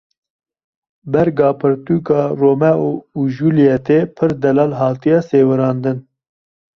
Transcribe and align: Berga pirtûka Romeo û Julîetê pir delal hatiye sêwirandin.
Berga 1.11 1.49
pirtûka 1.59 2.21
Romeo 2.41 2.91
û 3.19 3.21
Julîetê 3.35 3.99
pir 4.15 4.31
delal 4.43 4.71
hatiye 4.81 5.19
sêwirandin. 5.29 5.97